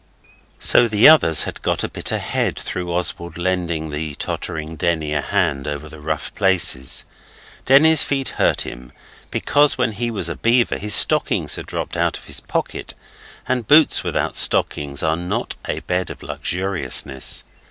[0.59, 5.21] So the others had got a bit ahead through Oswald lending the tottering Denny a
[5.21, 7.05] hand over the rough places.
[7.67, 8.91] Denny's feet hurt him,
[9.29, 12.95] because when he was a beaver his stockings had dropped out of his pocket,
[13.47, 17.43] and boots without stockings are not a bed of luxuriousness.